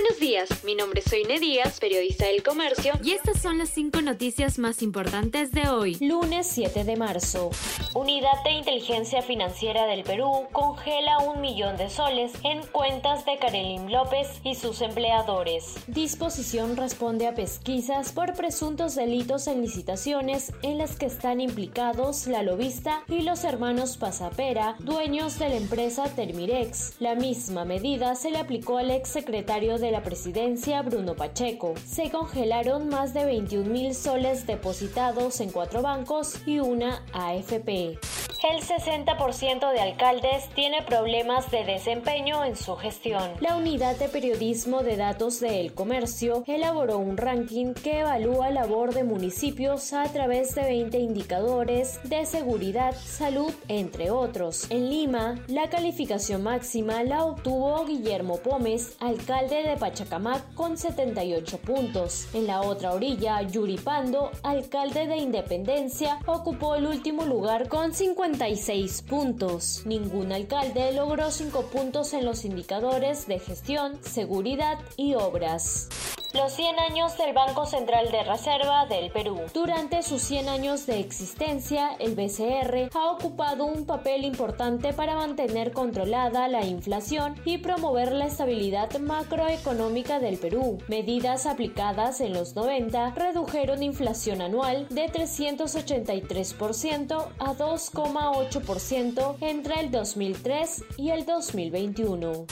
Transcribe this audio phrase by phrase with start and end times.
[0.00, 4.00] Buenos días, mi nombre es Soine Díaz, periodista del Comercio, y estas son las cinco
[4.00, 7.50] noticias más importantes de hoy, lunes 7 de marzo.
[7.96, 13.88] Unidad de Inteligencia Financiera del Perú congela un millón de soles en cuentas de Karelim
[13.88, 15.74] López y sus empleadores.
[15.88, 22.44] Disposición responde a pesquisas por presuntos delitos en licitaciones en las que están implicados la
[22.44, 26.94] lobista y los hermanos Pasapera, dueños de la empresa Termirex.
[27.00, 31.74] La misma medida se le aplicó al exsecretario de la presidencia Bruno Pacheco.
[31.86, 37.98] Se congelaron más de 21 mil soles depositados en cuatro bancos y una AFP.
[38.40, 43.32] El 60% de alcaldes tiene problemas de desempeño en su gestión.
[43.40, 48.94] La unidad de periodismo de datos de El Comercio elaboró un ranking que evalúa labor
[48.94, 54.70] de municipios a través de 20 indicadores de seguridad, salud, entre otros.
[54.70, 62.28] En Lima, la calificación máxima la obtuvo Guillermo Pómez, alcalde de Pachacamac, con 78 puntos.
[62.32, 68.27] En la otra orilla, Yuri Pando, alcalde de Independencia, ocupó el último lugar con 50
[68.28, 69.82] 56 puntos.
[69.86, 75.88] Ningún alcalde logró 5 puntos en los indicadores de gestión, seguridad y obras
[76.34, 79.40] los 100 años del Banco Central de Reserva del Perú.
[79.54, 85.72] Durante sus 100 años de existencia, el BCR ha ocupado un papel importante para mantener
[85.72, 90.78] controlada la inflación y promover la estabilidad macroeconómica del Perú.
[90.88, 100.84] Medidas aplicadas en los 90 redujeron inflación anual de 383% a 2,8% entre el 2003
[100.96, 102.46] y el 2021.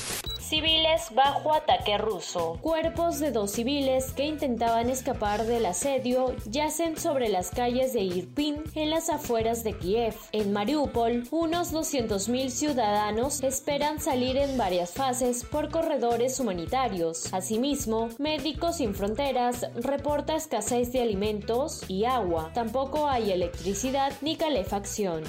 [0.48, 2.56] Civiles bajo ataque ruso.
[2.62, 8.62] Cuerpos de dos civiles que intentaban escapar del asedio yacen sobre las calles de Irpin
[8.76, 10.14] en las afueras de Kiev.
[10.30, 17.34] En Mariupol, unos 200.000 ciudadanos esperan salir en varias fases por corredores humanitarios.
[17.34, 22.52] Asimismo, Médicos Sin Fronteras reporta escasez de alimentos y agua.
[22.54, 25.24] Tampoco hay electricidad ni calefacción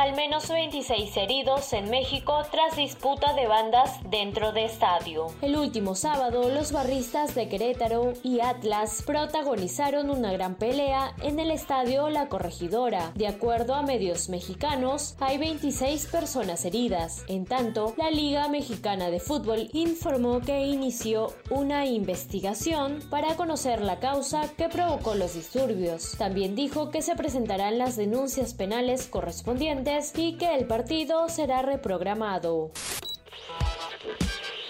[0.00, 5.26] al menos 26 heridos en México tras disputa de bandas dentro de estadio.
[5.42, 11.50] El último sábado, los barristas de Querétaro y Atlas protagonizaron una gran pelea en el
[11.50, 13.12] estadio La Corregidora.
[13.14, 17.22] De acuerdo a medios mexicanos, hay 26 personas heridas.
[17.28, 23.98] En tanto, la Liga Mexicana de Fútbol informó que inició una investigación para conocer la
[23.98, 26.12] causa que provocó los disturbios.
[26.16, 32.70] También dijo que se presentarán las denuncias penales correspondientes y que el partido será reprogramado.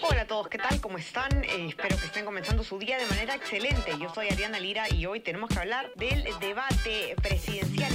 [0.08, 0.80] Hola a todos, ¿qué tal?
[0.80, 1.44] ¿Cómo están?
[1.44, 3.92] Eh, espero que estén comenzando su día de manera excelente.
[4.00, 7.92] Yo soy Ariana Lira y hoy tenemos que hablar del debate presidencial.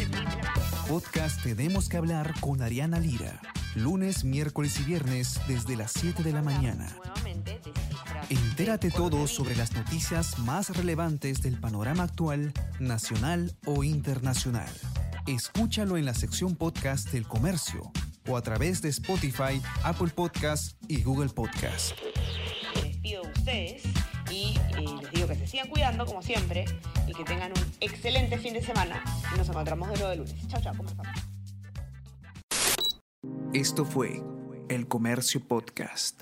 [0.87, 3.41] Podcast Tenemos que hablar con Ariana Lira.
[3.73, 6.95] Lunes, miércoles y viernes desde las 7 de la mañana.
[8.29, 14.69] Entérate todo sobre las noticias más relevantes del panorama actual, nacional o internacional.
[15.27, 17.91] Escúchalo en la sección podcast del comercio
[18.27, 21.97] o a través de Spotify, Apple Podcast y Google Podcast.
[22.75, 23.83] Les despido de ustedes
[24.29, 26.65] y eh, les digo que se sigan cuidando como siempre
[27.07, 29.03] y que tengan un excelente fin de semana
[29.33, 30.47] y nos encontramos de nuevo de lunes.
[30.47, 31.17] Chao, chao, conversamos.
[33.51, 34.21] Esto fue
[34.69, 36.21] El Comercio Podcast.